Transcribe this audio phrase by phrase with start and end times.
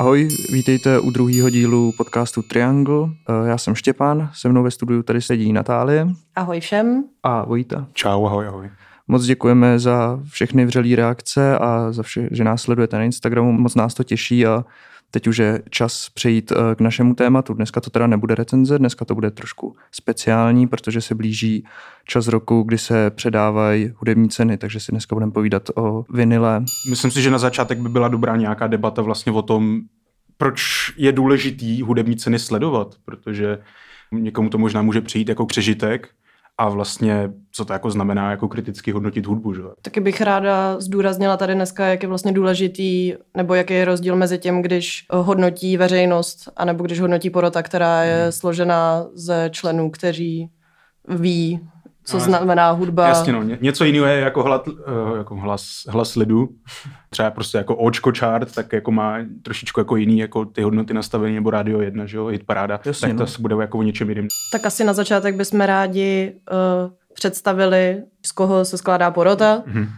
[0.00, 3.08] Ahoj, vítejte u druhého dílu podcastu Triangle.
[3.08, 6.06] Eh, já jsem Štěpán, se mnou ve studiu tady sedí Natálie.
[6.36, 7.04] Ahoj všem.
[7.22, 7.86] A Vojta.
[7.92, 8.70] Čau, ahoj, ahoj.
[9.08, 13.52] Moc děkujeme za všechny vřelý reakce a za vše, že nás sledujete na Instagramu.
[13.52, 14.64] Moc nás to těší a
[15.10, 17.54] teď už je čas přejít eh, k našemu tématu.
[17.54, 21.64] Dneska to teda nebude recenze, dneska to bude trošku speciální, protože se blíží
[22.04, 26.64] čas roku, kdy se předávají hudební ceny, takže si dneska budeme povídat o vinile.
[26.90, 29.80] Myslím si, že na začátek by byla dobrá nějaká debata vlastně o tom,
[30.38, 33.58] proč je důležitý hudební ceny sledovat, protože
[34.12, 36.08] někomu to možná může přijít jako přežitek,
[36.58, 39.54] a vlastně, co to jako znamená jako kriticky hodnotit hudbu.
[39.54, 39.62] Že?
[39.82, 44.38] Taky bych ráda zdůraznila tady dneska, jak je vlastně důležitý, nebo jaký je rozdíl mezi
[44.38, 48.32] tím, když hodnotí veřejnost, anebo když hodnotí porota, která je hmm.
[48.32, 50.50] složena ze členů, kteří
[51.08, 51.60] ví,
[52.08, 53.08] co no, znamená hudba.
[53.08, 53.42] Jasně, no.
[53.60, 54.74] Něco jiného je jako, hlad, uh,
[55.18, 56.48] jako hlas, hlas lidu.
[57.10, 61.34] Třeba prostě jako očko chart, tak jako má trošičku jako jiný jako ty hodnoty nastavení,
[61.34, 62.80] nebo Radio 1, že jo, hit paráda.
[62.84, 63.28] Jasně, tak to no.
[63.40, 64.28] bude jako o něčem jiným.
[64.52, 69.62] Tak asi na začátek bychom rádi uh, představili, z koho se skládá porota.
[69.66, 69.88] Mm-hmm.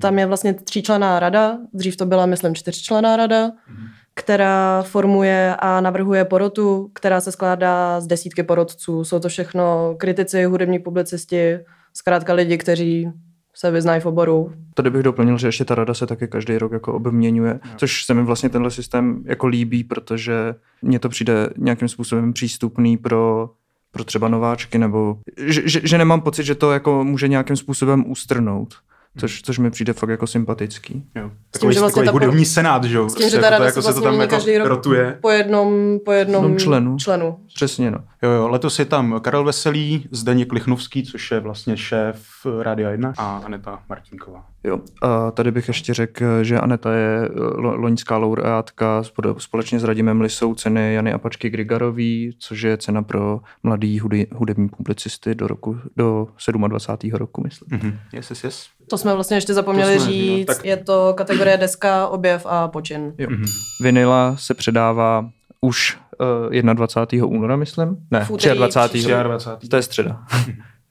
[0.00, 3.46] Tam je vlastně tříčlená rada, dřív to byla, myslím, čtyřčlená rada.
[3.46, 9.04] Mm-hmm která formuje a navrhuje porotu, která se skládá z desítky porotců.
[9.04, 11.58] Jsou to všechno kritici, hudební publicisti,
[11.94, 13.08] zkrátka lidi, kteří
[13.54, 14.52] se vyznají v oboru.
[14.74, 17.70] Tady bych doplnil, že ještě ta rada se taky každý rok jako obměňuje, no.
[17.76, 22.96] což se mi vlastně tenhle systém jako líbí, protože mně to přijde nějakým způsobem přístupný
[22.96, 23.50] pro
[23.90, 28.10] pro třeba nováčky, nebo že, že, že nemám pocit, že to jako může nějakým způsobem
[28.10, 28.74] ústrnout
[29.18, 31.04] což, což mi přijde fakt jako sympatický.
[31.14, 31.30] Jo.
[31.50, 33.08] Takový, tím, vlastně takový hudební senát, že jo?
[33.08, 35.18] S tím, že ta rada jako se to tam jako každý rok rotuje.
[35.20, 36.96] Po jednom, po jednom členu.
[36.98, 37.36] členu.
[37.54, 37.98] Přesně, no.
[38.22, 43.12] Jo, jo, letos je tam Karel Veselý, Zdeněk Lichnovský, což je vlastně šéf Rádia 1
[43.18, 44.44] a Aneta Martinková.
[44.64, 49.02] Jo, a tady bych ještě řekl, že Aneta je loňská laureátka
[49.38, 54.00] společně s Radimem Lisou ceny Jany Apačky Grigarový, což je cena pro mladý
[54.34, 56.28] hudební publicisty do roku, do
[56.68, 57.12] 27.
[57.12, 57.78] roku, myslím.
[57.78, 57.98] Mm-hmm.
[58.12, 58.68] Yes, yes, yes.
[58.90, 60.48] To jsme vlastně ještě zapomněli jsme, říct.
[60.48, 60.64] No, tak...
[60.64, 63.14] Je to kategorie deska, objev a počin.
[63.18, 63.28] Jo.
[63.28, 63.48] Mm-hmm.
[63.82, 65.30] Vinila se předává
[65.60, 67.26] už uh, 21.
[67.26, 67.96] února, myslím?
[68.10, 69.08] Ne, 23.
[69.22, 69.68] 23.
[69.68, 70.22] To je středa.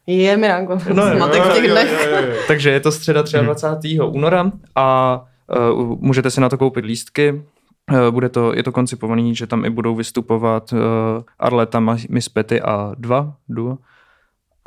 [0.07, 2.45] Je, Miránko, no, zmatek v těch dnech.
[2.47, 3.97] Takže je to středa 23.
[3.97, 4.15] Hmm.
[4.15, 5.21] února a
[5.59, 7.41] uh, můžete si na to koupit lístky.
[7.91, 10.79] Uh, bude to, je to koncipovaný, že tam i budou vystupovat uh,
[11.39, 11.79] Arleta,
[12.09, 13.77] Miss Petty a dva duo.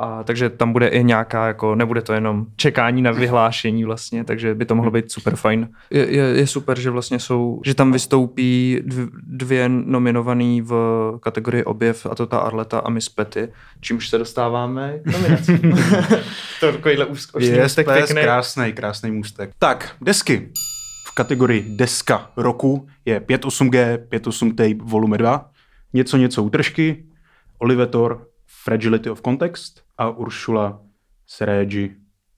[0.02, 4.54] A takže tam bude i nějaká, jako nebude to jenom čekání na vyhlášení vlastně, takže
[4.54, 5.68] by to mohlo být super fajn.
[5.90, 8.80] Je, je, je super, že vlastně jsou, že tam vystoupí
[9.22, 10.74] dvě nominovaný v
[11.22, 13.48] kategorii objev, a to ta Arleta a Miss Petty,
[13.80, 15.58] čímž se dostáváme k nominaci.
[16.60, 18.22] to je takovýhle úzkošný je můstek pěkný.
[18.22, 19.50] krásný, krásný můstek.
[19.58, 20.48] Tak, desky.
[21.06, 25.50] V kategorii deska roku je 5.8G, 5.8 tape volume 2,
[25.92, 27.04] něco něco útržky,
[27.58, 30.80] Olivetor, Fragility of Context a Uršula
[31.26, 31.90] Seregi.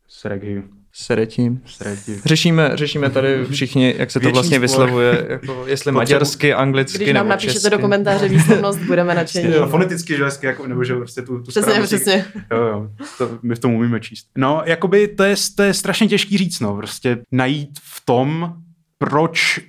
[0.09, 0.63] Seregi.
[0.95, 1.59] Sereti.
[1.67, 2.21] Sereti.
[2.25, 4.61] Řešíme, řešíme tady všichni, jak se to vlastně spor.
[4.61, 7.71] vyslovuje, jako jestli maďarsky, anglicky Když nám napíšete česky.
[7.71, 9.55] do komentáře výslovnost, budeme nadšení.
[9.55, 12.25] Jo, foneticky, že hezky, jako, nebo že prostě tu, tu Přesně, přesně.
[12.51, 14.27] Jo, jo, to, my v tom umíme číst.
[14.37, 18.55] No, jakoby to je, to je strašně těžký říct, no, prostě najít v tom,
[18.99, 19.61] proč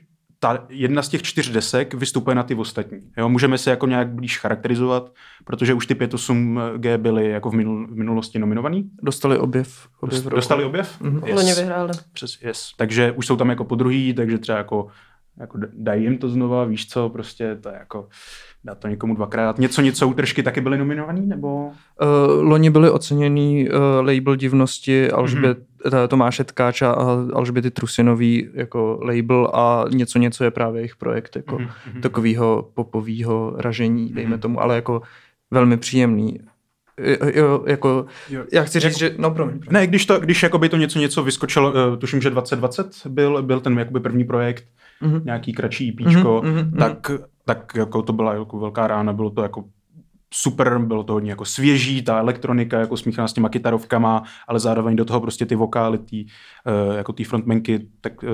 [0.43, 2.99] ta jedna z těch čtyř desek vystupuje na ty ostatní.
[3.17, 5.11] Jo, můžeme se jako nějak blíž charakterizovat,
[5.45, 8.89] protože už ty 5.8G byly jako v, minul, v minulosti nominovaný.
[9.03, 9.87] Dostali objev.
[9.99, 11.01] objev Dostali objev?
[11.01, 11.27] Mm-hmm.
[11.27, 11.35] Yes.
[11.35, 11.91] Loni vyhráli.
[12.13, 12.71] Přes, yes.
[12.77, 14.87] Takže už jsou tam jako po druhý, takže třeba jako,
[15.39, 18.07] jako dají jim to znova, víš co, prostě to je jako
[18.63, 19.59] dát to někomu dvakrát.
[19.59, 21.65] Něco, něco útržky taky byly nominovaný, nebo?
[21.65, 21.71] Uh,
[22.41, 23.75] loni byly oceněný uh,
[24.07, 26.07] label divnosti Alžbět, mm-hmm.
[26.07, 31.57] Tomáše Tkáča a Alžběty Trusinový jako label a něco, něco je právě jejich projekt jako
[31.57, 32.01] mm-hmm.
[32.01, 34.39] takového popového ražení, dejme mm-hmm.
[34.39, 35.01] tomu, ale jako
[35.51, 36.39] velmi příjemný.
[37.35, 38.43] Jo, jako, jo.
[38.53, 39.59] já chci říct, jako, že, no promiň.
[39.59, 39.73] promiň.
[39.73, 43.79] Ne, když to, když jakoby to něco, něco vyskočilo, tuším, že 2020 byl, byl ten
[43.79, 44.65] jakoby první projekt,
[45.01, 45.25] mm-hmm.
[45.25, 47.11] nějaký kratší píčko, mm-hmm, tak,
[47.45, 49.63] tak jako to byla jako velká rána, bylo to jako
[50.33, 54.95] super, bylo to hodně jako svěží, ta elektronika jako smíchaná s těma kytarovkama, ale zároveň
[54.95, 58.29] do toho prostě ty vokály, tý, uh, jako ty frontmenky, tak uh,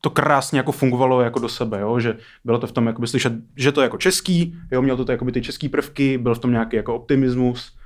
[0.00, 2.00] to krásně jako fungovalo jako do sebe, jo?
[2.00, 4.82] že bylo to v tom jakoby slyšet, že to je jako český, jo?
[4.82, 7.76] měl to, to jakoby ty český prvky, byl v tom nějaký jako optimismus,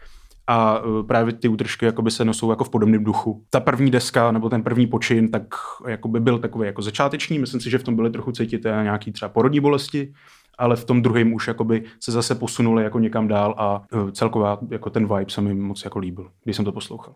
[0.47, 3.45] a e, právě ty útržky jakoby se nosou jako v podobném duchu.
[3.51, 5.55] Ta první deska nebo ten první počin tak
[5.87, 9.29] jakoby byl takový jako začáteční, myslím si, že v tom byly trochu cítit nějaký třeba
[9.29, 10.13] porodní bolesti,
[10.59, 14.59] ale v tom druhém už jakoby se zase posunuli jako někam dál a e, celková
[14.71, 17.15] jako ten vibe se mi moc jako líbil, když jsem to poslouchal.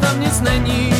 [0.00, 0.97] tam nic není.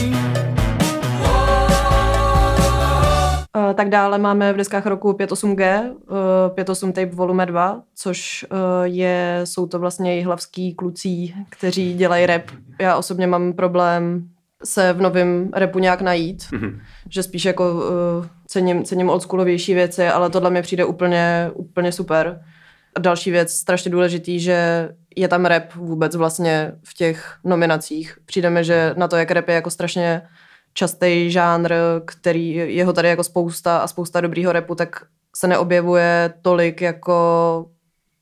[3.75, 9.41] Tak dále máme v deskách roku 58G, uh, 58 Tape Volume 2, což uh, je,
[9.45, 12.43] jsou to vlastně jihlavský kluci, kteří dělají rap.
[12.81, 14.29] Já osobně mám problém
[14.65, 16.81] se v novém repu nějak najít, mm-hmm.
[17.09, 17.83] že spíš jako uh,
[18.47, 22.41] cením, cením oldschoolovější věci, ale tohle mi přijde úplně, úplně super.
[22.97, 28.19] A další věc, strašně důležitý, že je tam rap vůbec vlastně v těch nominacích.
[28.27, 30.23] Přijde mi, že na to, jak rap je jako strašně
[30.79, 35.03] častý žánr, který je ho tady jako spousta a spousta dobrýho repu, tak
[35.37, 37.67] se neobjevuje tolik jako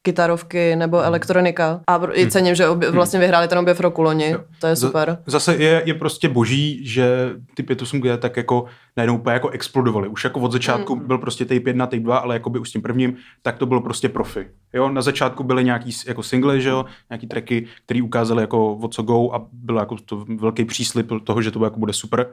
[0.02, 1.06] kytarovky nebo hmm.
[1.06, 1.80] elektronika.
[1.86, 2.30] A i hmm.
[2.30, 2.94] cením, že obě, hmm.
[2.94, 4.30] vlastně vyhráli ten objev roku loni.
[4.30, 4.38] Jo.
[4.60, 5.18] To je super.
[5.26, 8.64] Zase je, je prostě boží, že ty 58G tak jako
[8.96, 10.08] najednou úplně jako explodovali.
[10.08, 11.06] Už jako od začátku mm.
[11.06, 13.66] byl prostě tape 1, tape 2, ale jako by už s tím prvním, tak to
[13.66, 14.46] bylo prostě profi.
[14.72, 18.88] Jo, na začátku byly nějaký jako single, že jo, nějaký tracky, které ukázaly jako o
[18.88, 22.26] co go a byl jako to velký příslip toho, že to jako bude super.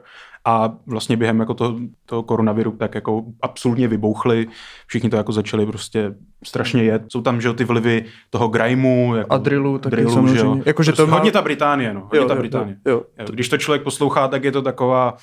[0.44, 1.76] A vlastně během jako toho,
[2.06, 4.46] toho koronaviru tak jako absolutně vybouchli.
[4.86, 6.14] Všichni to jako začali prostě
[6.44, 7.02] strašně jet.
[7.08, 10.38] Jsou tam, že jo, ty vlivy toho grimeu, jako a drillu, taky drillu, samozřejmě.
[10.38, 10.60] Že jo.
[10.64, 11.16] Jako, že prostě to má...
[11.16, 12.00] Hodně ta Británie, no.
[12.00, 12.76] Hodně jo, ta Británie.
[12.86, 13.26] Jo, jo, jo.
[13.30, 15.16] Když to člověk poslouchá, tak je to taková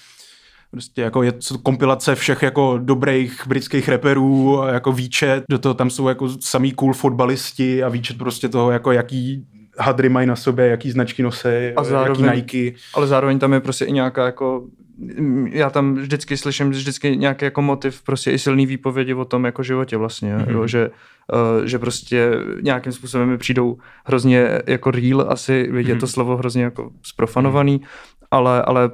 [0.71, 5.89] Prostě jako je to kompilace všech jako dobrých britských reperů, jako výčet, do toho tam
[5.89, 9.45] jsou jako samý cool fotbalisti a výčet prostě toho, jako jaký
[9.77, 12.79] hadry mají na sobě, jaký značky nosí, a zároveň, jaký Nike.
[12.93, 14.63] Ale zároveň tam je prostě i nějaká jako
[15.51, 19.63] já tam vždycky slyším vždycky nějaký jako motiv, prostě i silný výpovědi o tom jako
[19.63, 20.51] životě vlastně, mm-hmm.
[20.51, 20.89] jo, že,
[21.33, 22.31] uh, že prostě
[22.61, 25.99] nějakým způsobem mi přijdou hrozně jako real asi, vidět mm-hmm.
[25.99, 28.91] to slovo hrozně jako sprofanovaný, mm-hmm ale, ale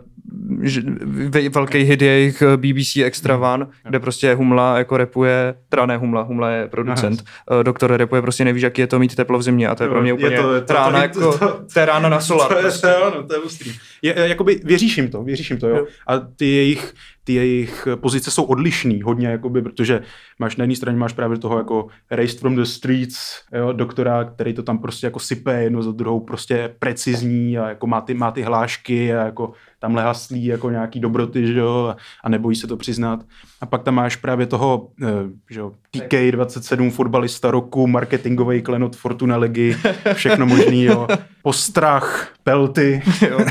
[1.50, 3.44] velký hit je jejich eh, BBC Extra hmm.
[3.44, 7.60] One, kde prostě Humla jako repuje, teda ne Humla, Humla je producent, Aha.
[7.60, 9.90] Eh, doktor repuje, prostě nevíš, jaký je to mít teplo v zimě a to je
[9.90, 12.10] pro mě úplně je to, je to, rána, to, jako, to, to, to, je rána
[12.10, 12.48] na solar.
[12.48, 12.88] To je, prostě.
[12.88, 13.72] to, ano, to je ostrý.
[14.02, 15.76] Je, jakoby, věříš jim to, věříš jim to, jo.
[15.76, 15.86] jo.
[16.08, 16.94] A ty jejich
[17.28, 20.02] ty jejich pozice jsou odlišný hodně, jakoby, protože
[20.40, 23.18] máš na jedné straně máš právě toho jako Raised from the Streets,
[23.54, 27.88] jo, doktora, který to tam prostě jako sype jedno za druhou, prostě precizní a jako
[27.88, 32.30] má ty, má ty hlášky a jako tamhle haslí jako nějaký dobroty, že jo, a
[32.30, 33.26] nebojí se to přiznat.
[33.62, 35.08] A pak tam máš právě toho, eh,
[35.50, 39.78] že jo, TK27, fotbalista roku, marketingový klenot Fortuna ligy,
[40.14, 41.08] všechno možný, jo.
[41.42, 43.02] Postrach, Pelty.
[43.30, 43.46] Jo.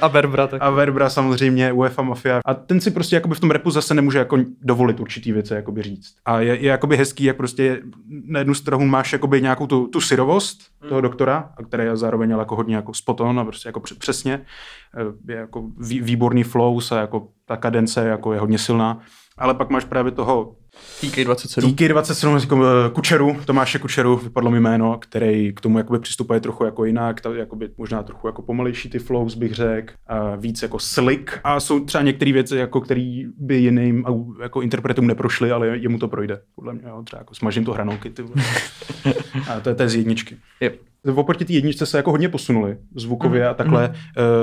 [0.00, 0.60] A Verbra taky.
[0.60, 2.40] A Verbra samozřejmě, UEFA Mafia.
[2.46, 5.82] A ten si prostě jakoby v tom repu zase nemůže jako dovolit určitý věci jakoby
[5.82, 6.14] říct.
[6.24, 7.82] A je, je jakoby hezký, jak prostě
[8.26, 11.02] na jednu stranu máš jakoby nějakou tu, tu syrovost toho hmm.
[11.02, 14.40] doktora, a který je zároveň ale jako hodně jako spoton a prostě jako přesně.
[14.96, 19.00] Eh, je jako výborný flow a jako ta kadence jako je hodně silná
[19.38, 20.56] ale pak máš právě toho
[21.00, 21.74] TK27.
[21.74, 26.64] TK27, říkám, eh, Kučeru, Tomáše Kučeru, vypadlo mi jméno, který k tomu jakoby přistupuje trochu
[26.64, 29.94] jako jinak, ta, jakoby možná trochu jako pomalejší ty flows bych řekl,
[30.36, 34.04] víc jako slick a jsou třeba některé věci, jako který by jiným
[34.42, 38.10] jako interpretům neprošly, ale jemu to projde, podle mě, jo, třeba jako smažím to hranolky,
[38.10, 38.22] ty
[39.50, 40.36] a to je, to je z jedničky.
[40.60, 43.50] Yep oproti té jedničce se jako hodně posunuli zvukově mm.
[43.50, 43.88] a takhle.
[43.88, 43.94] Mm.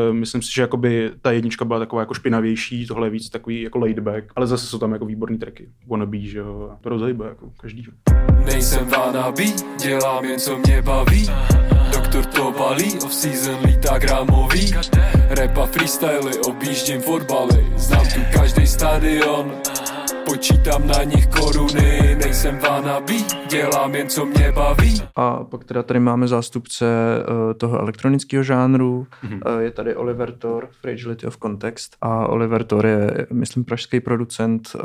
[0.10, 3.62] Uh, myslím si, že jakoby ta jednička byla taková jako špinavější, tohle je víc takový
[3.62, 5.70] jako laid back, ale zase jsou tam jako výborný tracky.
[5.88, 7.86] Wannabe, že jo, to rozhejbe jako každý.
[8.46, 9.44] Nejsem wannabe,
[9.82, 11.30] dělám jen co mě baví.
[11.94, 14.74] Doktor to balí, off-season lítá gramový.
[15.30, 19.52] Repa freestyly, objíždím fotbaly, znám tu každý stadion
[20.30, 25.02] počítám na nich koruny, nejsem vanabí, dělám jen co mě baví.
[25.16, 29.56] A pak teda tady máme zástupce uh, toho elektronického žánru, mm-hmm.
[29.56, 34.70] uh, je tady Oliver Thor, Fragility of Context a Oliver Thor je, myslím, pražský producent,
[34.76, 34.82] uh,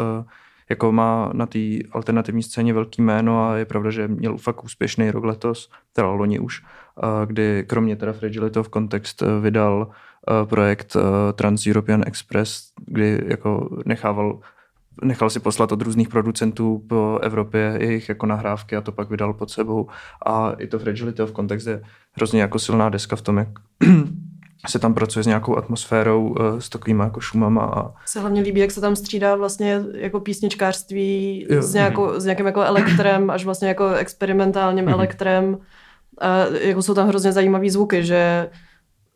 [0.68, 1.58] jako má na té
[1.92, 6.38] alternativní scéně velký jméno a je pravda, že měl fakt úspěšný rok letos, teda loni
[6.38, 6.62] už,
[7.26, 9.90] kdy kromě teda Fragility of Context vydal
[10.44, 10.96] projekt
[11.34, 14.38] Trans-European Express, kdy jako nechával
[15.02, 19.34] nechal si poslat od různých producentů po Evropě jejich jako nahrávky a to pak vydal
[19.34, 19.88] pod sebou.
[20.26, 21.82] A i to Fragility of Context je
[22.12, 23.48] hrozně jako silná deska v tom, jak
[24.68, 27.62] se tam pracuje s nějakou atmosférou, eh, s takovými jako šumama.
[27.62, 27.92] A...
[28.06, 31.62] Se hlavně líbí, jak se tam střídá vlastně jako písničkářství jo.
[31.62, 34.92] s, nějakou, s nějakým jako elektrem, až vlastně jako experimentálním mm-hmm.
[34.92, 35.58] elektrem.
[36.20, 38.50] A jako jsou tam hrozně zajímavé zvuky, že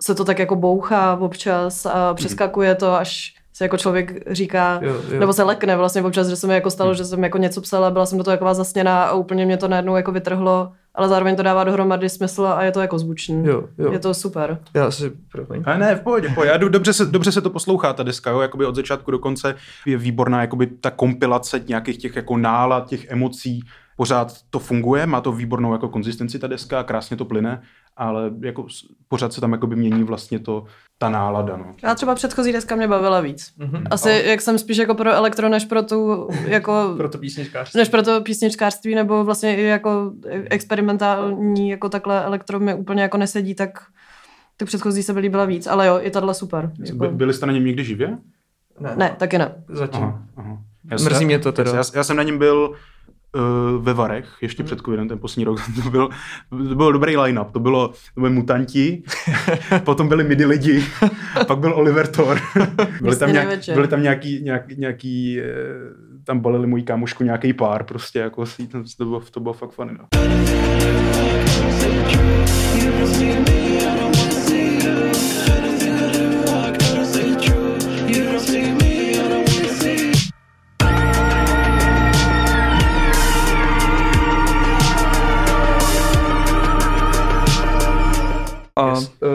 [0.01, 4.95] se to tak jako bouchá občas a přeskakuje to až si jako člověk říká, jo,
[5.11, 5.21] jo.
[5.21, 6.97] nebo se lekne vlastně občas, že se mi jako stalo, hmm.
[6.97, 9.69] že jsem jako něco psala, byla jsem do toho taková zasněná a úplně mě to
[9.69, 13.47] najednou jako vytrhlo, ale zároveň to dává dohromady smysl a je to jako zvučný.
[13.47, 13.93] Jo, jo.
[13.93, 14.59] Je to super.
[14.75, 15.63] Já si, promiň.
[15.67, 16.51] A ne, v pohodě, pohodě.
[16.51, 19.19] Já jdu, dobře, se, dobře se to poslouchá, ta deska, jo, jakoby od začátku do
[19.19, 19.55] konce
[19.87, 23.61] je výborná, jakoby ta kompilace nějakých těch jako nálad, těch emocí,
[23.97, 27.63] pořád to funguje, má to výbornou jako konzistenci ta deska, krásně to plyne,
[27.99, 28.67] ale jako
[29.09, 30.65] pořád se tam jakoby mění vlastně to,
[30.99, 31.57] ta nálada.
[31.57, 31.75] No.
[31.83, 33.53] Já třeba předchozí deska mě bavila víc.
[33.59, 33.83] Mm-hmm.
[33.91, 34.31] Asi a...
[34.31, 36.95] jak jsem spíš jako pro elektro, než pro tu jako...
[36.97, 37.79] pro to písničkářství.
[37.79, 40.13] Než pro to písničkářství, nebo vlastně i jako
[40.51, 43.83] experimentální jako takhle elektro mi úplně jako nesedí, tak
[44.57, 46.73] ty předchozí se by líbila víc, ale jo, je tahle super.
[46.79, 47.09] Jako...
[47.09, 48.19] Byli jste na něm někdy živě?
[48.81, 49.65] Ne, ne taky ne.
[49.69, 50.03] Zatím.
[50.03, 50.59] Aha, aha.
[50.91, 51.71] Já Mrzí mě to teda.
[51.75, 52.77] Já, já jsem na něm byl uh,
[53.79, 56.09] ve Varech, ještě před covidem, ten poslední rok, to byl,
[56.69, 59.03] to byl dobrý line-up, to bylo, to byli mutanti,
[59.85, 60.85] potom byli midi lidi,
[61.47, 62.41] pak byl Oliver Thor,
[63.03, 65.45] byli tam, nějak, byli tam nějaký, nějaký, nějaký, eh,
[66.25, 68.45] tam balili můj kámošku nějaký pár, prostě jako
[68.97, 69.93] to bylo, to bylo fakt funny.
[69.99, 70.09] No.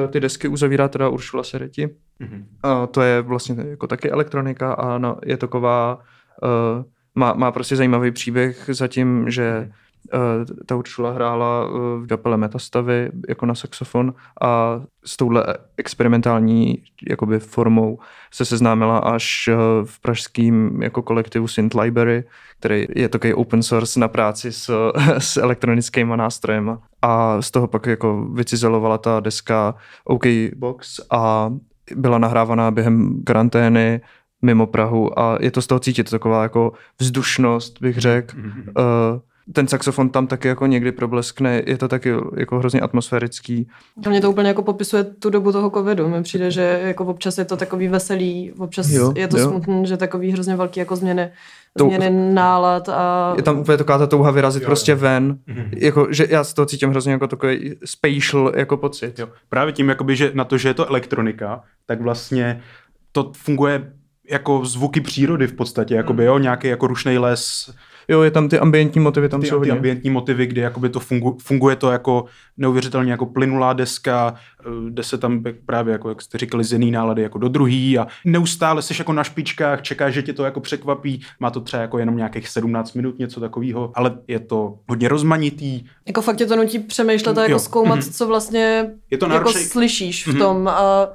[0.09, 1.87] Ty desky uzavírá teda Uršula Sereti.
[1.87, 2.45] Mm-hmm.
[2.63, 5.99] A to je vlastně jako taky elektronika a no, je taková,
[6.43, 6.83] uh,
[7.15, 9.73] má, má prostě zajímavý příběh za tím, že uh,
[10.65, 15.43] ta Uršula hrála uh, v kapele Metastavy jako na saxofon a s touhle
[15.77, 17.99] experimentální jakoby formou
[18.31, 22.23] se seznámila až uh, v pražském jako kolektivu Synth Library,
[22.59, 27.85] který je takový open source na práci s, s elektronickými nástrojem a z toho pak
[27.85, 30.23] jako vycizelovala ta deska OK
[30.55, 31.53] Box a
[31.95, 34.01] byla nahrávaná během karantény
[34.41, 38.37] mimo Prahu a je to z toho cítit taková jako vzdušnost, bych řekl.
[38.37, 38.71] Mm-hmm.
[39.13, 39.19] Uh,
[39.53, 43.67] ten saxofon tam taky jako někdy probleskne, je to taky jako hrozně atmosférický.
[44.03, 46.09] To mě to úplně jako popisuje tu dobu toho covidu.
[46.09, 49.49] Mi přijde, že jako občas je to takový veselý, občas jo, je to jo.
[49.49, 51.31] smutný, že takový hrozně velký jako změny,
[51.77, 53.33] to, změny nálad a...
[53.35, 55.37] Je tam úplně taková ta touha vyrazit jo, prostě ven.
[55.47, 55.69] Mm-hmm.
[55.75, 59.19] Jako, že já z toho cítím hrozně jako takový spatial jako pocit.
[59.19, 59.27] Jo.
[59.49, 62.61] Právě tím, jakoby, že na to, že je to elektronika, tak vlastně
[63.11, 63.93] to funguje
[64.29, 67.73] jako zvuky přírody v podstatě, jakoby, jo, nějaký jako rušný les,
[68.07, 70.99] Jo, je tam ty ambientní motivy, tam ty, jsou ty ambientní motivy, kdy jakoby to
[70.99, 72.25] fungu, funguje to jako
[72.57, 76.91] neuvěřitelně jako plynulá deska, eh, jde se tam právě, jako, jak jste říkali, z jedné
[76.91, 80.59] nálady jako do druhý a neustále jsi jako na špičkách, čekáš, že tě to jako
[80.59, 85.07] překvapí, má to třeba jako jenom nějakých 17 minut, něco takového, ale je to hodně
[85.07, 85.83] rozmanitý.
[86.07, 87.59] Jako fakt tě to nutí přemýšlet a jako jo.
[87.59, 88.17] zkoumat, mm-hmm.
[88.17, 90.39] co vlastně je to jako slyšíš v mm-hmm.
[90.39, 91.07] tom a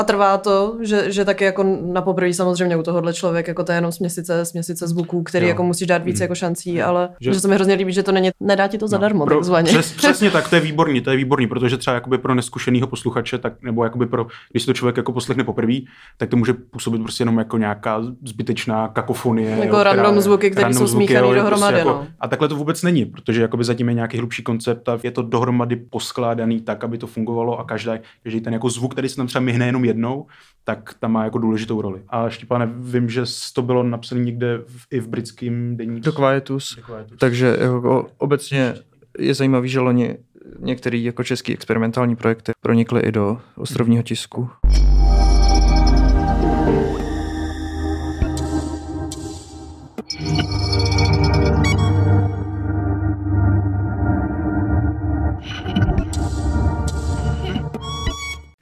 [0.00, 3.72] a trvá to, že, že taky jako na poprvé samozřejmě u tohohle člověk, jako to
[3.72, 5.48] je jenom směsice, směsice zvuků, který jo.
[5.48, 6.22] jako musíš dát víc mm.
[6.22, 8.84] jako šancí, ale že, že se mi hrozně líbí, že to není, nedá ti to
[8.84, 9.68] no, zadarmo, pro, takzvaně.
[9.68, 13.38] Přes, přesně tak, to je výborný, to je výborný, protože třeba jakoby pro neskušeného posluchače,
[13.38, 15.74] tak, nebo jakoby pro, když to člověk jako poslechne poprvé,
[16.16, 19.50] tak to může působit prostě jenom jako nějaká zbytečná kakofonie.
[19.50, 21.58] Jako jo, random která, zvuky, které jsou smíchané dohromady.
[21.58, 22.06] Prostě jako, no.
[22.20, 25.22] A takhle to vůbec není, protože jakoby zatím je nějaký hlubší koncept a je to
[25.22, 27.92] dohromady poskládaný tak, aby to fungovalo a každý,
[28.22, 30.26] každý ten jako zvuk, který se tam třeba myhne jenom jednou,
[30.64, 32.02] tak tam má jako důležitou roli.
[32.08, 33.22] A Štěpáne, vím, že
[33.54, 36.04] to bylo napsané někde v, i v britském deníku.
[36.04, 36.78] Do Quietus.
[37.18, 38.74] Takže jako obecně
[39.18, 40.16] je zajímavý, že loni
[40.58, 44.50] některé jako český experimentální projekty pronikly i do ostrovního tisku.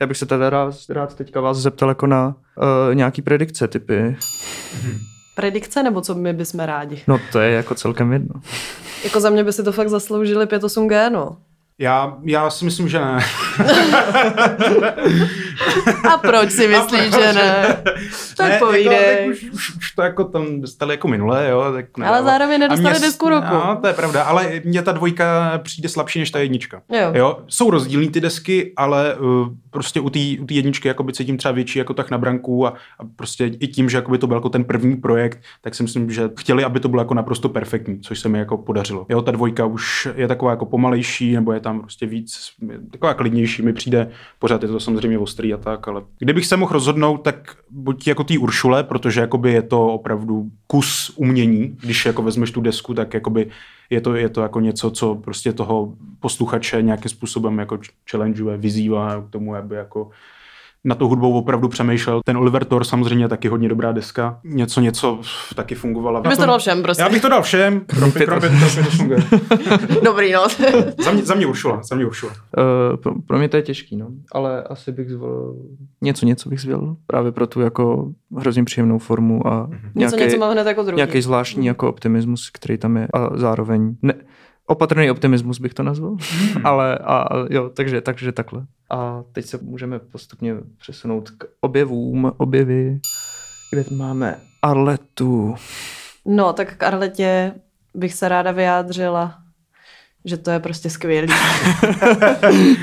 [0.01, 4.17] Já bych se teda rád, rád teďka vás zeptal jako na uh, nějaký predikce typy.
[5.35, 7.03] Predikce nebo co my bychom rádi?
[7.07, 8.41] No to je jako celkem jedno.
[9.05, 11.37] jako za mě by si to fakt zasloužili 5-8G, no.
[11.81, 13.19] Já, já si myslím, že ne.
[16.15, 17.83] A proč si myslíš, že ne?
[18.37, 19.17] Tak ne, povídej.
[19.19, 21.73] Jako, už, už, už, to jako tam dostali jako minulé, jo.
[21.73, 23.55] Tak ne, ale zároveň nedostali desku roku.
[23.55, 26.83] No, to je pravda, ale mně ta dvojka přijde slabší než ta jednička.
[26.89, 27.11] Jo.
[27.15, 27.39] jo?
[27.49, 31.79] Jsou rozdílní ty desky, ale uh, prostě u té u jedničky jakoby cítím třeba větší
[31.79, 32.69] jako tak na branku a,
[32.99, 36.11] a prostě i tím, že jakoby to byl jako ten první projekt, tak si myslím,
[36.11, 39.07] že chtěli, aby to bylo jako naprosto perfektní, což se mi jako podařilo.
[39.09, 42.39] Jo, ta dvojka už je taková jako pomalejší, nebo je tam prostě víc,
[42.91, 46.73] taková klidnější, mi přijde, pořád je to samozřejmě ostrý a tak, ale kdybych se mohl
[46.73, 52.23] rozhodnout, tak buď jako tý Uršule, protože jakoby je to opravdu kus umění, když jako
[52.23, 53.51] vezmeš tu desku, tak jakoby
[53.91, 57.79] je to, je to jako něco, co prostě toho posluchače nějakým způsobem jako
[58.11, 60.11] challengeuje, vyzývá k tomu, aby jako
[60.89, 62.21] na tu hudbou opravdu přemýšlel.
[62.25, 64.41] Ten Oliver Thor samozřejmě taky hodně dobrá deska.
[64.45, 65.21] Něco, něco
[65.55, 66.21] taky fungovala.
[66.25, 67.03] Já bych to dal všem, prostě.
[67.03, 69.19] Já bych to dal všem, kromě, to funguje.
[70.05, 70.47] Dobrý, no.
[71.05, 72.33] za, mě, za mě Uršula, za mě Uršula.
[72.33, 74.09] Uh, pro, pro, mě to je těžký, no.
[74.33, 75.57] Ale asi bych zvolil
[76.01, 79.91] něco, něco bych zvolil právě pro tu jako hrozně příjemnou formu a mm-hmm.
[79.95, 80.97] něco, nějaký, něco mám hned jako druhý.
[80.97, 84.15] nějaký zvláštní jako optimismus, který tam je a zároveň ne,
[84.67, 86.67] opatrný optimismus bych to nazval, hmm.
[86.67, 88.67] ale a, jo, takže, takže takhle.
[88.91, 93.01] A teď se můžeme postupně přesunout k objevům, objevy,
[93.71, 95.55] kde máme Arletu.
[96.25, 97.53] No, tak k Arletě
[97.95, 99.39] bych se ráda vyjádřila,
[100.25, 101.29] že to je prostě skvělý.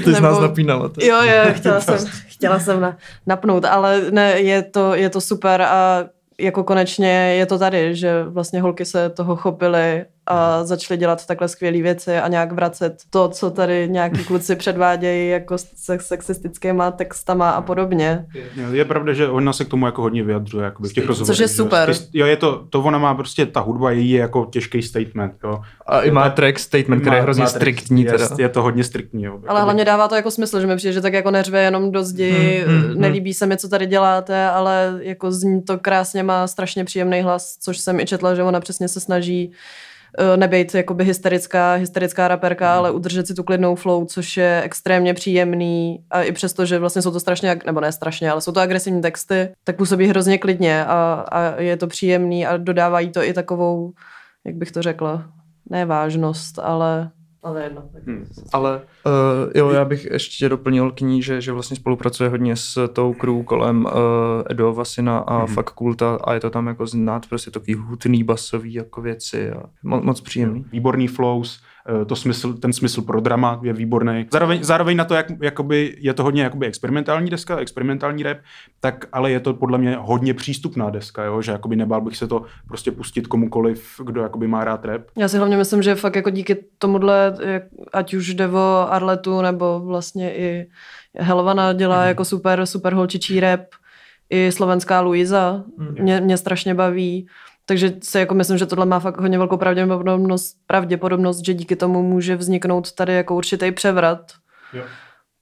[0.04, 0.90] Ty jsi nás napínala.
[0.90, 1.06] To.
[1.06, 1.98] Jo, jo, chtěla jsem,
[2.28, 2.98] chtěla jsem na,
[3.28, 6.06] napnout, ale ne, je to, je to super a
[6.40, 11.48] jako konečně je to tady, že vlastně holky se toho chopily a začali dělat takhle
[11.48, 17.50] skvělé věci a nějak vracet to, co tady nějaký kluci předvádějí jako se sexistickýma textama
[17.50, 18.26] a podobně.
[18.34, 21.38] Je, je pravda, že ona se k tomu jako hodně vyjadřuje jako v těch rozhovorech.
[21.38, 21.94] Což je super.
[21.94, 25.34] Že, jo, je to, to ona má prostě, ta hudba její je jako těžký statement.
[25.44, 25.62] Jo.
[25.86, 28.06] A i má track statement, který je hrozně striktní.
[28.06, 28.28] Teda.
[28.38, 29.24] Je, je to hodně striktní.
[29.24, 29.40] Jo.
[29.48, 32.04] Ale hlavně dává to jako smysl, že mi přijde, že tak jako neřve jenom do
[32.04, 33.02] zdi, hmm, hmm, hmm.
[33.02, 37.58] nelíbí se mi, co tady děláte, ale jako zní to krásně, má strašně příjemný hlas,
[37.62, 39.52] což jsem i četla, že ona přesně se snaží
[40.36, 42.78] nebejt jakoby hysterická, hysterická raperka, mm.
[42.78, 47.02] ale udržet si tu klidnou flow, což je extrémně příjemný a i přesto, že vlastně
[47.02, 50.86] jsou to strašně, nebo ne strašně, ale jsou to agresivní texty, tak působí hrozně klidně
[50.86, 53.94] a, a je to příjemný a dodávají to i takovou,
[54.46, 55.26] jak bych to řekla,
[55.70, 57.12] ne vážnost, ale
[57.46, 57.90] ale jedno.
[58.06, 58.26] Hmm.
[58.54, 62.88] Ale uh, jo, já bych ještě doplnil k ní, že, že vlastně spolupracuje hodně s
[62.88, 63.92] tou crew kolem uh,
[64.50, 65.48] Edo Vasina a hmm.
[65.48, 69.64] Fuck Kulta a je to tam jako znát prostě takový hutný basový jako věci a
[69.86, 70.66] mo- moc příjemný.
[70.72, 71.62] Výborný flows,
[72.06, 74.26] to smysl, ten smysl pro drama je výborný.
[74.32, 78.38] Zároveň, zároveň na to, jak jakoby, je to hodně jakoby experimentální deska, experimentální rap,
[78.80, 81.42] tak ale je to podle mě hodně přístupná deska, jo?
[81.42, 85.02] že jakoby nebál bych se to prostě pustit komukoliv, kdo jakoby má rád rap.
[85.18, 87.38] Já si hlavně myslím, že fakt jako díky tomuhle,
[87.94, 90.68] ať už jde o Arletu, nebo vlastně i
[91.18, 92.08] Helvana dělá mm.
[92.08, 93.62] jako super, super holčičí rap,
[94.30, 95.96] i slovenská Luisa mm.
[96.00, 97.28] mě, mě strašně baví.
[97.66, 102.04] Takže si jako myslím, že tohle má fakt hodně velkou pravděpodobnost, pravděpodobnost, že díky tomu
[102.04, 104.32] může vzniknout tady jako určitý převrat.
[104.74, 104.84] Jo.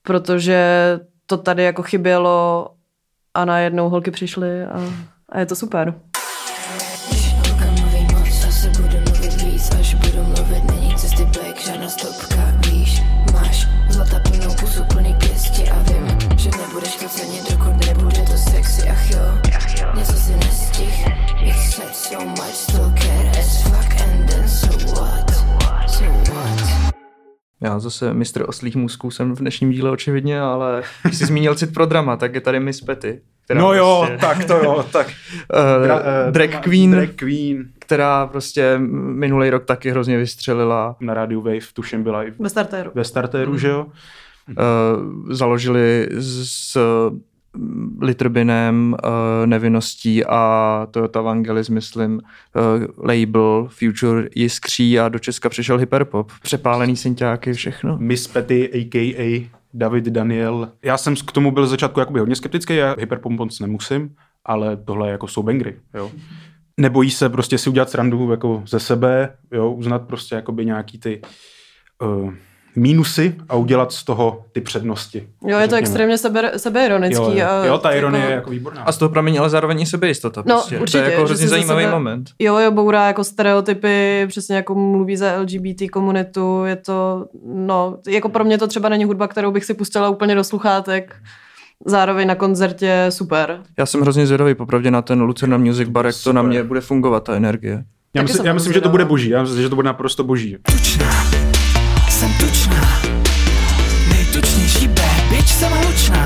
[0.01, 2.69] Protože to tady jako chybělo
[3.33, 4.93] a najednou holky přišly a,
[5.29, 5.93] a je to super.
[27.63, 31.73] Já zase mistr oslých musků jsem v dnešním díle očividně, ale když jsi zmínil cit
[31.73, 33.21] pro drama, tak je tady Miss Petty.
[33.45, 35.07] Která no jo, prostě, tak to jo, tak.
[35.07, 38.77] uh, Dra, uh, drag, queen, drag Queen, která prostě
[39.13, 40.95] minulý rok taky hrozně vystřelila.
[40.99, 42.91] Na Radio Wave tuším byla i ve startéru.
[42.95, 43.57] Ve startéru, mm.
[43.57, 43.85] že jo?
[44.49, 46.77] Uh, založili s
[48.01, 55.77] Litrbinem, uh, Nevinností a Toyota Vangelis, myslím, uh, label Future jiskří a do Česka přišel
[55.77, 56.31] hyperpop.
[56.41, 57.97] Přepálený synťáky, všechno.
[57.97, 59.49] Miss Petty, a.k.a.
[59.73, 60.71] David Daniel.
[60.83, 65.09] Já jsem k tomu byl začátku jakoby hodně skeptický, já hyperpop moc nemusím, ale tohle
[65.09, 66.11] jako jsou bangry, jo.
[66.77, 71.21] Nebojí se prostě si udělat srandu jako ze sebe, jo, uznat prostě jakoby nějaký ty
[72.01, 72.33] uh,
[72.75, 75.17] mínusy a udělat z toho ty přednosti.
[75.19, 75.67] Jo, je řekněme.
[75.67, 77.23] to extrémně sebe, sebeironický.
[77.23, 77.47] Jo, jo.
[77.47, 78.31] A jo, ta ironie jako...
[78.31, 78.81] je jako výborná.
[78.81, 80.43] A z toho pramení ale zároveň i sebejistota.
[80.45, 80.79] No, prostě.
[80.79, 80.97] určitě.
[80.97, 81.93] To je jako hrozně zajímavý sebe...
[81.93, 82.29] moment.
[82.39, 88.29] Jo, jo, bourá jako stereotypy, přesně jako mluví za LGBT komunitu, je to, no, jako
[88.29, 91.15] pro mě to třeba není hudba, kterou bych si pustila úplně do sluchátek.
[91.85, 93.59] Zároveň na koncertě super.
[93.77, 96.81] Já jsem hrozně zvědavý popravdě na ten Lucerna Music Bar, jak to na mě bude
[96.81, 97.83] fungovat, ta energie.
[98.15, 99.29] Já, mysl, já myslím, že to bude boží.
[99.29, 100.57] Já myslím, že to bude naprosto boží.
[100.71, 101.22] Tučná
[102.23, 103.01] jsem tučná.
[104.09, 104.87] Nejtučnější
[105.29, 106.23] bitch jsem hlučná.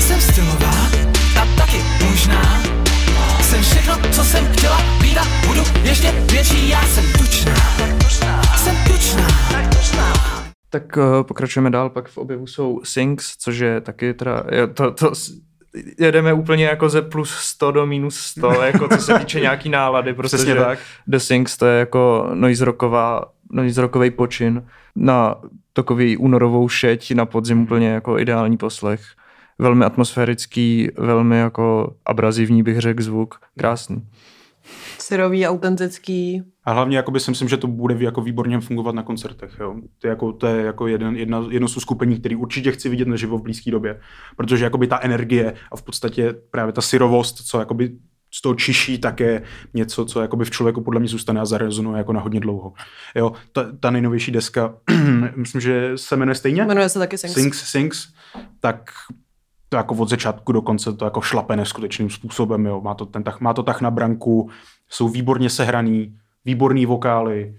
[0.00, 0.74] Jsem stylová
[1.42, 2.62] a taky možná.
[3.40, 6.68] Jsem všechno, co jsem chtěla být a budu ještě větší.
[6.68, 7.54] Já jsem tučná.
[8.56, 9.28] Jsem tučná.
[10.70, 14.90] Tak uh, pokračujeme dál, pak v objevu jsou Sings, což je taky teda, je to,
[14.90, 15.12] to,
[15.98, 20.14] jedeme úplně jako ze plus 100 do minus 100, jako co se týče nějaký nálady,
[20.14, 20.78] protože tak.
[21.06, 25.40] The Sings to je jako noise rocková noise rockový počin na
[25.72, 29.02] takový únorovou šeť na podzim úplně jako ideální poslech.
[29.58, 33.34] Velmi atmosférický, velmi jako abrazivní bych řekl zvuk.
[33.58, 34.06] Krásný.
[34.98, 36.42] Syrový, autentický.
[36.64, 39.56] A hlavně jakoby si myslím, že to bude jako výborně fungovat na koncertech.
[39.60, 39.74] Jo.
[39.98, 43.08] To, je jako, to je jako jeden, jedna, jedno z uskupení, který určitě chci vidět
[43.08, 44.00] naživo v blízké době.
[44.36, 47.90] Protože jakoby ta energie a v podstatě právě ta syrovost, co jakoby
[48.30, 49.42] z toho čiší, tak je
[49.74, 52.72] něco, co jakoby v člověku podle mě zůstane a zarezonuje jako na hodně dlouho.
[53.14, 54.74] Jo, ta, ta nejnovější deska,
[55.36, 56.64] myslím, že se jmenuje stejně?
[56.64, 57.34] Jmenuje se taky Sings.
[57.34, 58.08] Sings, Sings,
[58.60, 58.90] tak
[59.68, 62.80] to jako od začátku do konce to jako šlape neskutečným způsobem, jo.
[62.80, 64.50] Má to, ten tah, má to tah na branku,
[64.88, 67.54] jsou výborně sehraný, výborný vokály.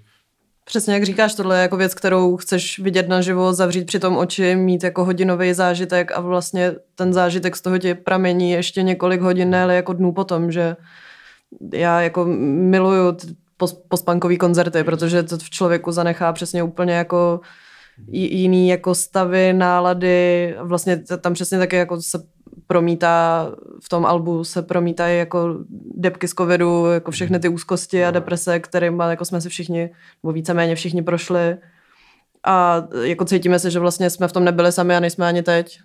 [0.70, 4.56] Přesně jak říkáš, tohle je jako věc, kterou chceš vidět naživo, zavřít při tom oči,
[4.56, 9.56] mít jako hodinový zážitek a vlastně ten zážitek z toho ti pramení ještě několik hodin,
[9.56, 10.76] ale jako dnů potom, že
[11.74, 13.18] já jako miluju
[13.88, 17.40] postpunkový koncerty, protože to v člověku zanechá přesně úplně jako
[18.12, 22.24] jiný jako stavy, nálady, vlastně tam přesně taky jako se
[22.70, 23.48] promítá,
[23.84, 25.56] v tom albu se promítají jako
[25.96, 29.90] depky z covidu, jako všechny ty úzkosti a deprese, kterým jako jsme si všichni,
[30.24, 31.58] nebo víceméně všichni prošli.
[32.44, 35.80] A jako cítíme se, že vlastně jsme v tom nebyli sami a nejsme ani teď.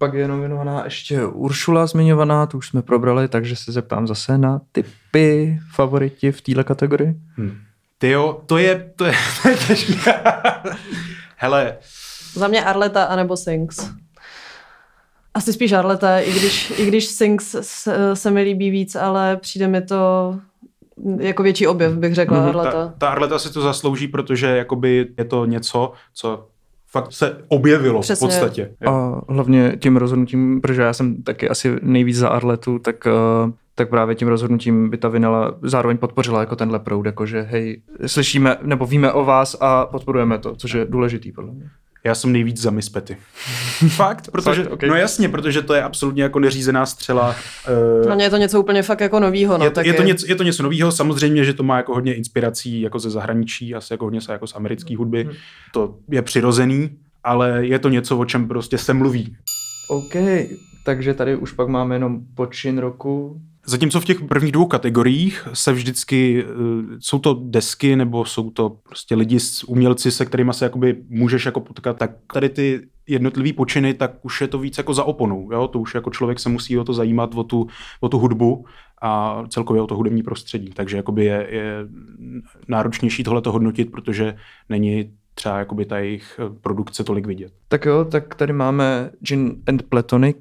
[0.00, 4.60] Pak je nominovaná ještě Uršula zmiňovaná, tu už jsme probrali, takže se zeptám zase na
[4.72, 7.14] typy favoriti v této kategorii.
[7.36, 7.56] Hmm.
[7.98, 10.14] Ty jo, to je, to je, to je těžké.
[11.36, 11.76] Hele.
[12.34, 13.90] Za mě Arleta anebo Sings.
[15.34, 19.68] Asi spíš Arleta, i když, i když Sings se, se mi líbí víc, ale přijde
[19.68, 20.34] mi to
[21.18, 22.48] jako větší objev, bych řekla, mm-hmm.
[22.48, 22.70] Arleta.
[22.70, 26.48] Ta, ta Arleta si to zaslouží, protože jakoby je to něco, co
[26.90, 28.26] fakt se objevilo Přesně.
[28.26, 28.74] v podstatě.
[28.86, 33.88] A hlavně tím rozhodnutím, protože já jsem taky asi nejvíc za Arletu, tak uh, tak
[33.88, 38.86] právě tím rozhodnutím by ta Vinela zároveň podpořila jako tenhle proud, jakože hej, slyšíme nebo
[38.86, 41.70] víme o vás a podporujeme to, což je důležitý podle mě.
[42.04, 43.16] Já jsem nejvíc za Mispety.
[43.88, 44.72] fakt, protože, fakt?
[44.72, 44.88] Okay.
[44.88, 47.36] no jasně, protože to je absolutně jako neřízená střela.
[48.02, 49.58] Uh, no je to něco úplně fakt jako novýho.
[49.58, 51.94] No, je, to, je, to něco, je to něco novýho, samozřejmě, že to má jako
[51.94, 55.24] hodně inspirací jako ze zahraničí, asi jako hodně jako z americké hudby.
[55.24, 55.34] Hmm.
[55.72, 56.90] To je přirozený,
[57.24, 59.36] ale je to něco, o čem prostě se mluví.
[59.88, 60.14] OK,
[60.84, 65.72] takže tady už pak máme jenom počin roku, Zatímco v těch prvních dvou kategoriích se
[65.72, 66.52] vždycky, eh,
[66.98, 71.60] jsou to desky nebo jsou to prostě lidi, umělci, se kterými se jakoby můžeš jako
[71.60, 75.52] potkat, tak tady ty jednotlivý počiny, tak už je to víc jako za oponou.
[75.52, 75.68] Jo?
[75.68, 77.66] To už jako člověk se musí o to zajímat, o tu,
[78.00, 78.64] o tu hudbu
[79.02, 80.70] a celkově o to hudební prostředí.
[80.74, 81.74] Takže jakoby je, je
[82.68, 84.36] náročnější tohle to hodnotit, protože
[84.68, 87.52] není třeba jakoby ta jejich produkce tolik vidět.
[87.68, 90.36] Tak jo, tak tady máme Gin and Platonic,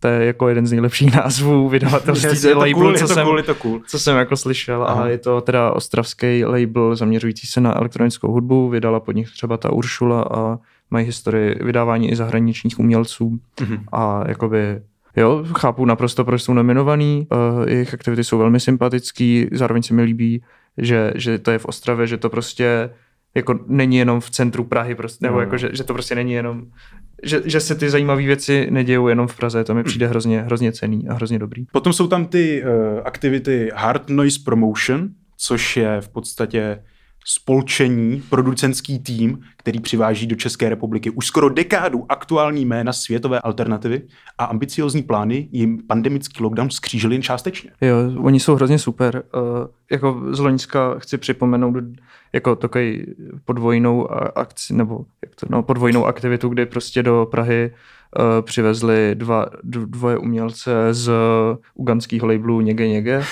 [0.00, 3.80] to je jako jeden z nejlepších názvů vydavatelství label, cool, co, jsem, cool, cool.
[3.86, 5.04] co jsem jako slyšel Aha.
[5.04, 9.56] a je to teda ostravský label zaměřující se na elektronickou hudbu, vydala pod nich třeba
[9.56, 10.58] ta Uršula a
[10.90, 13.80] mají historii vydávání i zahraničních umělců mm-hmm.
[13.92, 14.80] a jakoby
[15.18, 20.02] Jo, chápu naprosto, proč jsou nominovaný, uh, jejich aktivity jsou velmi sympatický, zároveň se mi
[20.02, 20.42] líbí,
[20.78, 22.90] že, že to je v Ostravě, že to prostě
[23.36, 25.40] jako není jenom v centru Prahy, prostě, nebo no.
[25.40, 26.62] jako, že, že to prostě není jenom,
[27.22, 30.72] že, že se ty zajímavé věci nedějou jenom v Praze, to mi přijde hrozně, hrozně
[30.72, 31.66] cený a hrozně dobrý.
[31.72, 36.82] Potom jsou tam ty uh, aktivity Hard Noise Promotion, což je v podstatě
[37.28, 44.02] spolčení, producentský tým, který přiváží do České republiky už skoro dekádu aktuální jména světové alternativy
[44.38, 47.70] a ambiciozní plány jim pandemický lockdown skřížili jen částečně.
[47.80, 49.22] Jo, oni jsou hrozně super.
[49.34, 49.42] Uh,
[49.90, 51.74] jako z Loňska chci připomenout
[52.32, 53.06] jako takový
[53.44, 57.74] podvojnou akci, nebo jak to, no, podvojnou aktivitu, kdy prostě do Prahy
[58.42, 61.10] přivezli dva, dvoje umělce z
[61.74, 63.24] uganského labelu Něge Něge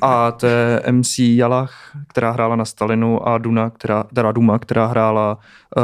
[0.00, 1.74] a to je MC Jalach,
[2.08, 5.38] která hrála na Stalinu a Duna, která, teda Duma, která hrála
[5.76, 5.82] uh,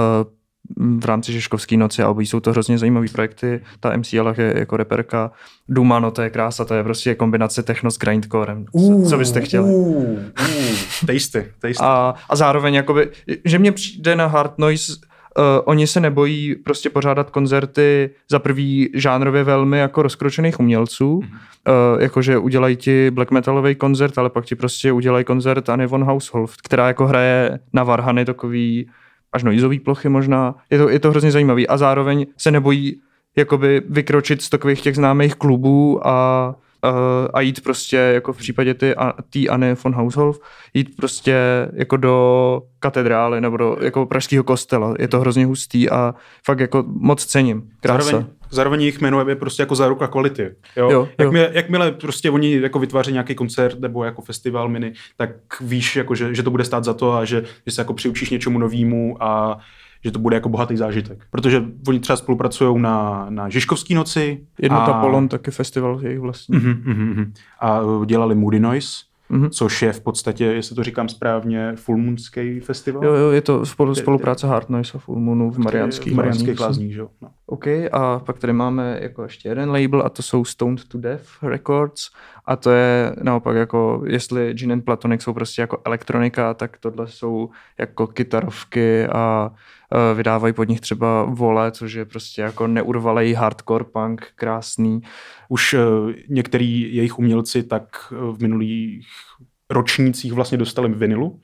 [1.01, 3.61] v rámci Žeškovské noci a obojí jsou to hrozně zajímavé projekty.
[3.81, 5.31] Ta MC Jalach je jako reperka.
[5.69, 8.65] Duma, no to je krása, to je prostě kombinace techno s grindcorem.
[8.73, 9.65] Uh, co byste chtěli?
[9.65, 10.19] Uh, uh,
[11.07, 11.81] tasty, tasty.
[11.81, 13.11] A, a zároveň, jakoby,
[13.45, 14.93] že mě přijde na Hard Noise
[15.64, 21.94] oni se nebojí prostě pořádat koncerty za prvý žánrově velmi jako rozkročených umělců, mm-hmm.
[21.94, 26.05] uh, jakože udělají ti black metalový koncert, ale pak ti prostě udělají koncert Anny von
[26.05, 28.90] Hausholt, která jako hraje na varhany takový
[29.33, 30.55] až noizový plochy možná.
[30.70, 33.01] Je to, je to hrozně zajímavý a zároveň se nebojí
[33.37, 36.55] jakoby vykročit z takových těch známých klubů a
[37.35, 38.95] a jít prostě, jako v případě ty,
[39.31, 40.41] tý Anny von Haushof,
[40.75, 41.37] jít prostě
[41.73, 44.95] jako do katedrály nebo do jako pražského kostela.
[44.99, 46.14] Je to hrozně hustý a
[46.47, 47.71] fakt jako moc cením.
[47.81, 48.03] Krása.
[48.03, 50.43] Zároveň, zároveň jejich jméno je prostě jako záruka kvality.
[50.77, 50.91] Jo?
[50.91, 51.09] Jo, jo.
[51.19, 56.14] Jakmile, jakmile prostě oni jako vytváří nějaký koncert nebo jako festival mini, tak víš, jako,
[56.14, 59.17] že, že to bude stát za to a že, že se jako přiučíš něčemu novému
[59.21, 59.59] a
[60.05, 61.25] že to bude jako bohatý zážitek.
[61.31, 64.41] Protože oni třeba spolupracují na, na Žižkovský noci.
[64.63, 66.57] Jednota a, Polon, taky festival jejich vlastní.
[66.59, 67.33] Mhm, mhm.
[67.61, 69.51] A uh, dělali Moody Noise, Mhm.
[69.51, 73.05] což je v podstatě, jestli to říkám správně, Fulmoonský festival.
[73.05, 76.97] Jo, jo, je to spolu, spolupráce Hard Noise a Full Moonu v Mariánských Mariánských lázních.
[76.97, 77.09] jo.
[77.23, 77.29] No.
[77.47, 81.25] OK, a pak tady máme jako ještě jeden label a to jsou Stoned to Death
[81.43, 82.01] Records
[82.47, 87.07] a to je naopak jako, jestli Gin and Platonic jsou prostě jako elektronika, tak tohle
[87.09, 89.51] jsou jako kytarovky a
[90.14, 95.01] vydávají pod nich třeba Vole, což je prostě jako neurvalej hardcore punk, krásný.
[95.48, 99.07] Už uh, některý jejich umělci tak uh, v minulých
[99.70, 101.40] ročnících vlastně dostali vinilu.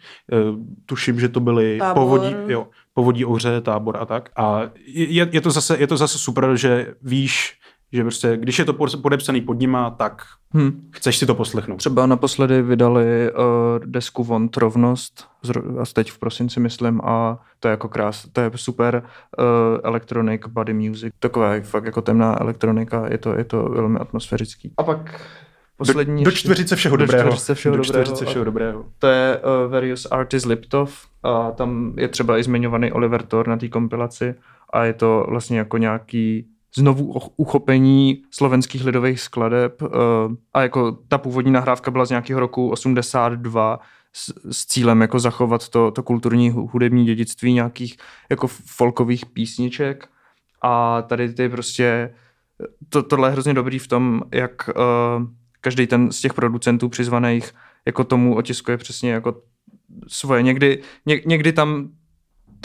[0.87, 2.03] Tuším, že to byly Tábor.
[2.03, 4.31] povodí, jo, povodí ohře, tábor a tak.
[4.37, 7.59] A je, je, to zase, je to zase super, že víš,
[7.95, 10.23] že prostě, když je to podepsaný pod nima, tak
[10.57, 10.91] Hm.
[10.91, 11.77] chceš si to poslechnout.
[11.77, 13.45] Třeba naposledy vydali uh,
[13.85, 15.29] desku Vont rovnost,
[15.81, 19.03] a teď v prosinci myslím, a to je jako krás, to je super
[19.39, 19.45] uh,
[19.83, 24.73] electronic body music, taková fakt jako temná elektronika, je to, je to velmi atmosférický.
[24.77, 25.21] A pak
[25.77, 27.29] poslední do, do čtveřice všeho do dobrého.
[27.29, 28.05] čtveřice všeho do dobrého.
[28.05, 28.85] čtveřice všeho dobrého.
[28.99, 33.57] To je uh, Various Artists Liptov a tam je třeba i zmiňovaný Oliver Thor na
[33.57, 34.35] té kompilaci
[34.73, 36.47] a je to vlastně jako nějaký
[36.77, 39.89] znovu uchopení slovenských lidových skladeb uh,
[40.55, 43.81] a jako ta původní nahrávka byla z nějakého roku 82
[44.13, 47.97] s, s cílem jako zachovat to, to kulturní hu- hudební dědictví nějakých
[48.31, 50.09] jako folkových písniček
[50.63, 52.15] a tady ty prostě
[52.89, 55.27] to, tohle je hrozně dobrý v tom, jak uh,
[55.61, 57.53] každý ten z těch producentů přizvaných
[57.87, 59.43] jako tomu otiskuje přesně jako
[60.09, 60.43] svoje.
[60.43, 61.89] Někdy, ně, někdy tam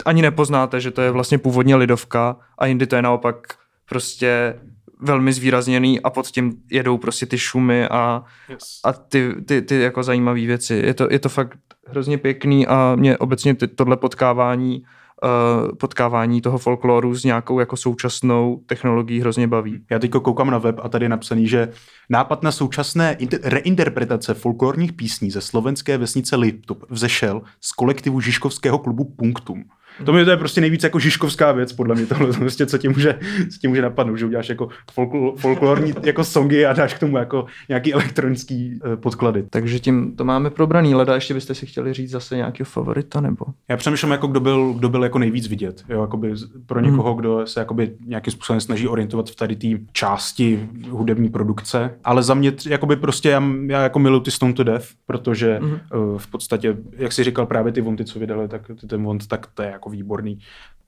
[0.04, 3.59] ani nepoznáte, že to je vlastně původně lidovka a jindy to je naopak
[3.90, 4.54] prostě
[5.02, 8.80] velmi zvýrazněný a pod tím jedou prostě ty šumy a, Yes.
[8.84, 10.74] a ty, ty, ty jako zajímavé věci.
[10.74, 14.82] Je to, je to fakt hrozně pěkný a mě obecně ty, tohle potkávání
[15.24, 19.84] uh, potkávání toho folkloru s nějakou jako současnou technologií hrozně baví.
[19.90, 21.68] Já teď koukám na web a tady je napsaný, že
[22.10, 28.78] nápad na současné inter- reinterpretace folklorních písní ze slovenské vesnice Liptop vzešel z kolektivu Žižkovského
[28.78, 29.64] klubu Punktum.
[30.04, 32.88] To mi to je prostě nejvíc jako žižkovská věc, podle mě tohle, prostě, co ti
[32.88, 33.18] může,
[33.52, 37.16] co ti může napadnout, že uděláš jako folkl, folklorní jako songy a dáš k tomu
[37.16, 39.44] jako nějaký elektronický uh, podklady.
[39.50, 40.94] Takže tím to máme probraný.
[40.94, 43.44] Leda, ještě byste si chtěli říct zase nějakého favorita, nebo?
[43.68, 45.84] Já přemýšlím, jako kdo byl, kdo byl jako nejvíc vidět.
[45.88, 46.34] Jo, jakoby
[46.66, 51.90] pro někoho, kdo se jakoby nějakým způsobem snaží orientovat v tady té části hudební produkce.
[52.04, 56.10] Ale za mě jakoby prostě já, já jako miluji ty Stone to Death, protože mm-hmm.
[56.12, 59.26] uh, v podstatě, jak si říkal právě ty Vonty, co vydali, tak ty- ten Vont,
[59.26, 60.38] tak to je jako výborný.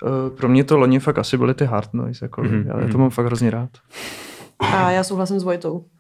[0.02, 2.66] Uh, pro mě to loni fakt asi byly ty hard noise, jako, Mhm, mm-hmm.
[2.66, 3.00] já to mhm.
[3.00, 3.70] mám fakt hrozně rád.
[4.58, 5.84] A já souhlasím s Vojtou.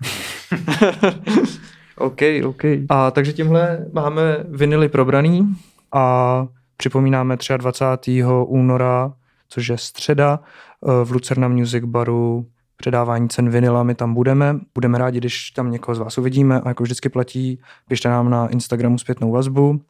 [1.98, 2.64] OK, OK.
[2.88, 5.56] A takže tímhle máme vinily probraný
[5.92, 8.24] a připomínáme 23.
[8.46, 9.12] února,
[9.48, 14.58] což je středa, eh, v Lucerna Music Baru předávání cen vinila, my tam budeme.
[14.74, 18.48] Budeme rádi, když tam někoho z vás uvidíme a jako vždycky platí, pište nám na
[18.48, 19.80] Instagramu zpětnou vazbu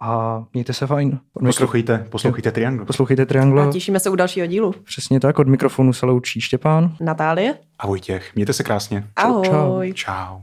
[0.00, 1.18] a mějte se fajn.
[1.34, 2.86] Od mikro- Poslouchejte, poslouchejte Triangle.
[2.86, 3.68] Poslouchejte A Triangle.
[3.72, 4.74] těšíme se u dalšího dílu.
[4.84, 6.96] Přesně tak, od mikrofonu se loučí Štěpán.
[7.00, 7.54] Natálie?
[7.78, 9.04] A Vojtěch, mějte se krásně.
[9.16, 9.44] Ahoj.
[9.46, 9.92] čau.
[9.92, 10.38] Čau.